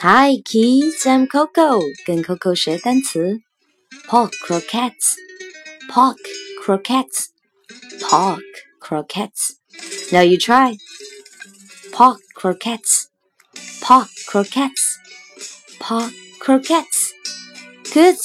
[0.00, 1.80] Hi kids, I'm Coco.
[2.04, 3.40] 跟 Coco 学单词
[4.08, 5.14] ，pork croquettes,
[5.88, 6.18] pork
[6.62, 7.28] croquettes,
[8.00, 8.42] pork
[8.80, 9.56] croquettes.
[10.12, 10.76] Now you try.
[11.92, 13.06] Pork croquettes,
[13.80, 14.98] pork croquettes,
[15.78, 17.12] pork croquettes.
[17.94, 18.16] Good.